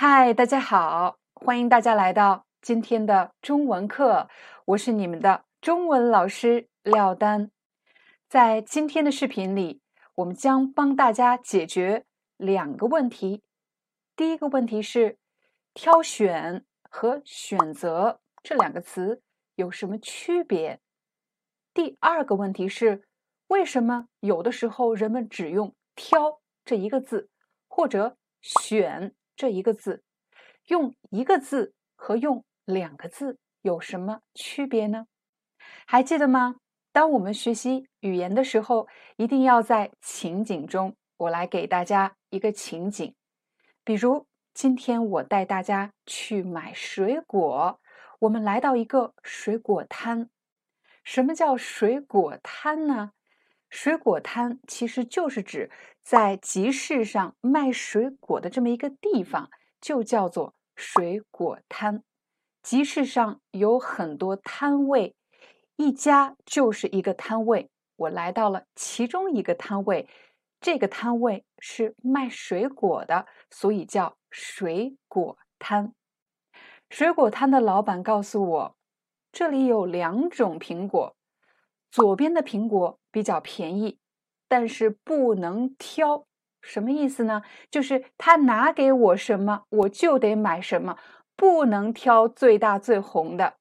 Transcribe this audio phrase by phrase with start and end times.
[0.00, 4.28] 嗨，大家好，欢迎大家来到今天的中文课，
[4.66, 7.50] 我是你们的中文老师廖丹。
[8.28, 9.82] 在今天的视频里，
[10.14, 12.04] 我们将帮大家解决
[12.36, 13.42] 两个问题。
[14.14, 15.18] 第一个问题是，
[15.74, 19.20] 挑选和选择这两个词
[19.56, 20.78] 有什么区别？
[21.74, 23.02] 第二个问题是，
[23.48, 27.30] 为什么有的时候人们只用“挑”这一个字，
[27.66, 29.12] 或者“选”？
[29.38, 30.02] 这一个字，
[30.66, 35.06] 用一个字和用两个字有什么区别呢？
[35.86, 36.56] 还记得吗？
[36.90, 40.96] 当我们学习语言的时候，一定要在情景中。
[41.18, 43.14] 我来给大家一个情景，
[43.84, 47.80] 比如今天我带大家去买水果，
[48.18, 50.28] 我们来到一个水果摊。
[51.04, 53.12] 什么叫水果摊呢？
[53.70, 55.70] 水果摊其实就是指
[56.02, 62.02] 在集市上卖水果的这么一个地方，就叫做水果摊。
[62.62, 65.14] 集市上有很多摊位，
[65.76, 67.70] 一家就是一个摊位。
[67.96, 70.08] 我来到了其中一个摊位，
[70.60, 75.92] 这个摊位是卖水果的，所以叫水果摊。
[76.90, 78.76] 水果摊的老板告诉我，
[79.30, 81.17] 这里有两种苹果。
[81.90, 83.98] 左边的苹果比较便宜，
[84.46, 86.26] 但是不能挑，
[86.60, 87.42] 什么意思呢？
[87.70, 90.98] 就是他拿给我什么，我就得买什么，
[91.34, 93.54] 不能挑最大最红的。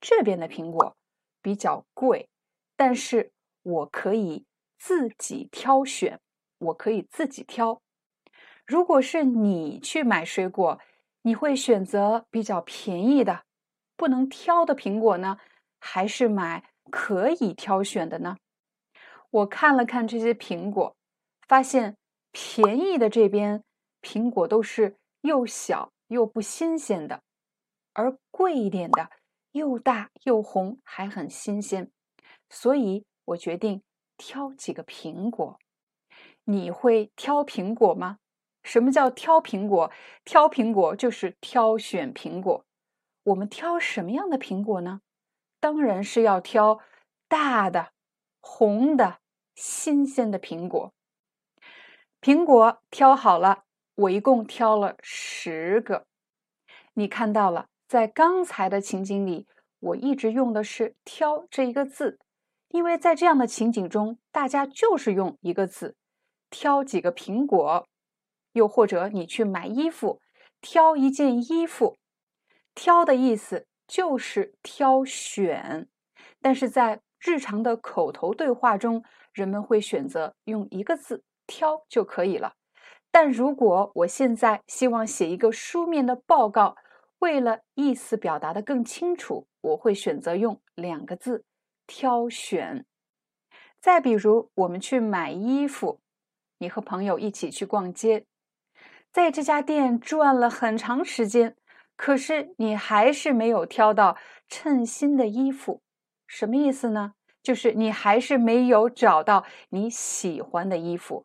[0.00, 0.96] 这边的苹果
[1.40, 2.28] 比较贵，
[2.76, 4.44] 但是我可以
[4.78, 6.20] 自己挑选，
[6.58, 7.80] 我可以自己挑。
[8.66, 10.80] 如果是你去买水果，
[11.22, 13.44] 你会选择比较便宜的、
[13.96, 15.38] 不能挑的苹果呢，
[15.78, 16.71] 还是买？
[16.90, 18.36] 可以挑选的呢。
[19.30, 20.96] 我看了看这些苹果，
[21.48, 21.96] 发现
[22.30, 23.64] 便宜的这边
[24.02, 27.22] 苹果都是又小又不新鲜的，
[27.94, 29.10] 而贵一点的
[29.52, 31.90] 又大又红，还很新鲜。
[32.50, 33.82] 所以我决定
[34.18, 35.58] 挑几个苹果。
[36.44, 38.18] 你会挑苹果吗？
[38.62, 39.90] 什么叫挑苹果？
[40.24, 42.64] 挑苹果就是挑选苹果。
[43.24, 45.00] 我们挑什么样的苹果呢？
[45.62, 46.80] 当然是要挑
[47.28, 47.92] 大的、
[48.40, 49.20] 红的、
[49.54, 50.92] 新鲜的苹果。
[52.20, 53.62] 苹果挑好了，
[53.94, 56.08] 我一共挑了十个。
[56.94, 59.46] 你看到了，在刚才的情景里，
[59.78, 62.18] 我一直用的是“挑”这一个字，
[62.70, 65.94] 因为在这样的情景中，大家就是用一个字
[66.50, 67.86] 挑几个苹果。
[68.54, 70.20] 又或者你去买衣服，
[70.60, 71.96] 挑一件衣服，
[72.74, 73.68] 挑的意思。
[73.92, 75.86] 就是挑选，
[76.40, 79.04] 但是在日常的口头对话中，
[79.34, 82.54] 人们会选择用一个字“挑”就可以了。
[83.10, 86.74] 但如果我现在希望写一个书面的报告，
[87.18, 91.44] 为了意思表达的更清楚，我会选择用两个字
[91.86, 92.86] “挑选”。
[93.78, 96.00] 再比如，我们去买衣服，
[96.56, 98.24] 你和朋友一起去逛街，
[99.12, 101.56] 在这家店转了很长时间。
[102.02, 104.16] 可是你还是没有挑到
[104.48, 105.82] 称心的衣服，
[106.26, 107.12] 什么意思呢？
[107.44, 111.24] 就是你还是没有找到你喜欢的衣服。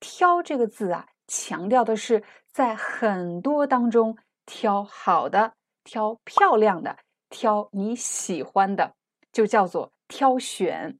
[0.00, 4.16] 挑这个字啊，强调的是在很多当中
[4.46, 5.52] 挑好的、
[5.84, 6.96] 挑漂亮的、
[7.28, 8.94] 挑你喜欢的，
[9.30, 10.98] 就叫做挑选。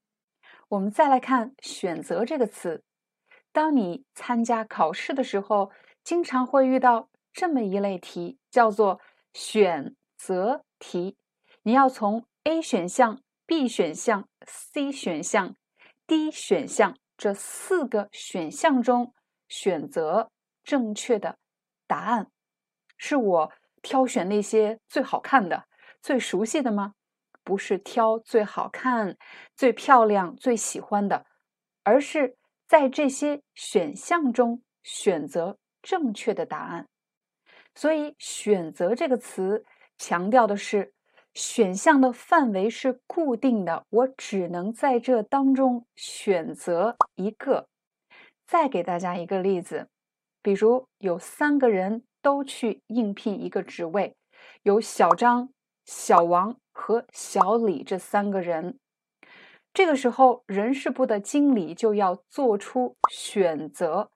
[0.68, 2.82] 我们再来看“选择”这个词，
[3.50, 5.70] 当你参加考试的时候，
[6.04, 7.08] 经常会遇到。
[7.36, 8.98] 这么一类题叫做
[9.34, 11.18] 选择题，
[11.64, 15.54] 你要从 A 选项、B 选项、C 选项、
[16.06, 19.12] D 选项这四个选项中
[19.50, 20.30] 选择
[20.64, 21.36] 正确的
[21.86, 22.30] 答案。
[22.96, 23.52] 是我
[23.82, 25.66] 挑选那些最好看的、
[26.00, 26.94] 最熟悉的吗？
[27.44, 29.18] 不是挑最好看、
[29.54, 31.26] 最漂亮、最喜欢的，
[31.82, 36.88] 而是在这些选项中选择正确的答案。
[37.76, 39.62] 所以，选择这个词
[39.98, 40.94] 强调的是
[41.34, 47.68] 选项的范围是固定的，我只能在这当中选择一个。
[48.46, 49.88] 再给大家一个例子，
[50.40, 54.16] 比如有三个人都去应聘一个职位，
[54.62, 55.50] 有小张、
[55.84, 58.78] 小王和小李这三个人。
[59.74, 64.10] 这个时候，人事部的经理就要做出选择，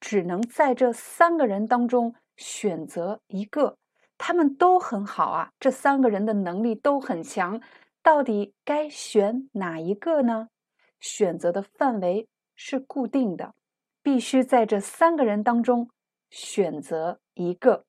[0.00, 3.76] 只能在这三个人当中选择一个。
[4.18, 7.60] 他们都很好啊，这三个人的能力都很强，
[8.02, 10.48] 到底该选哪一个呢？
[11.00, 13.54] 选择的范围是固定的，
[14.00, 15.90] 必须在这三个人当中
[16.30, 17.84] 选择一个。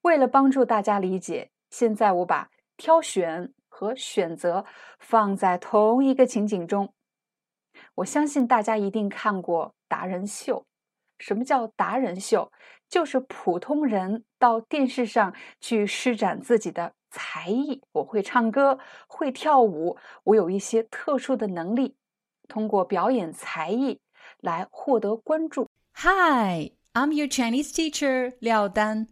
[0.00, 4.64] 为了帮助大家理解，现在我把挑选和选择
[4.98, 6.94] 放在同一个情景中。
[7.96, 10.64] 我相信大家一定看过达人秀。
[11.22, 12.50] 什么叫达人秀？
[12.88, 17.80] 就是普通人到电视上去施展自己的才艺。
[17.92, 21.94] 我会唱歌，会跳舞，我有一些特殊的能力，
[22.48, 24.00] 通过表演才艺
[24.40, 25.68] 来获得关注。
[25.94, 29.06] Hi, I'm your Chinese teacher Liao Dan.